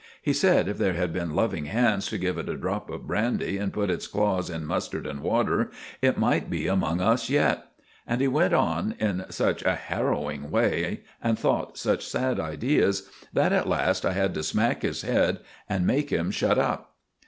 [0.19, 3.59] He said if there had been loving hands to give it a drop of brandy
[3.59, 5.69] and put its claws in mustard and water,
[6.01, 7.67] it might be among us yet.
[8.07, 13.53] And he went on in such a harrowing way, and thought such sad ideas, that
[13.53, 15.37] at last I had to smack his head
[15.69, 16.95] and make him shut up.